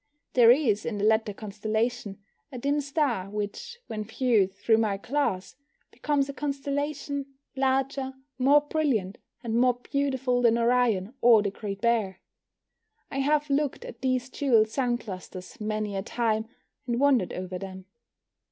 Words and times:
There 0.33 0.49
is, 0.49 0.83
in 0.83 0.97
the 0.97 1.03
latter 1.03 1.31
constellation, 1.31 2.17
a 2.51 2.57
dim 2.57 2.81
star 2.81 3.29
which, 3.29 3.77
when 3.85 4.03
viewed 4.03 4.51
through 4.51 4.79
my 4.79 4.97
glass, 4.97 5.55
becomes 5.91 6.27
a 6.27 6.33
constellation 6.33 7.27
larger, 7.55 8.15
more 8.39 8.61
brilliant, 8.61 9.19
and 9.43 9.53
more 9.55 9.75
beautiful 9.75 10.41
than 10.41 10.57
Orion 10.57 11.13
or 11.21 11.43
the 11.43 11.51
Great 11.51 11.81
Bear. 11.81 12.19
I 13.11 13.19
have 13.19 13.47
looked 13.47 13.85
at 13.85 14.01
these 14.01 14.31
jewelled 14.31 14.69
sun 14.69 14.97
clusters 14.97 15.61
many 15.61 15.95
a 15.95 16.01
time, 16.01 16.47
and 16.87 16.99
wondered 16.99 17.33
over 17.33 17.59
them. 17.59 17.85